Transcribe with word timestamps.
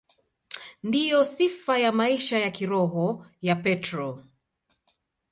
Ndiyo 0.83 1.25
sifa 1.25 1.77
ya 1.77 1.91
maisha 1.91 2.39
ya 2.39 2.51
kiroho 2.51 3.25
ya 3.41 3.55
Petro. 3.55 4.23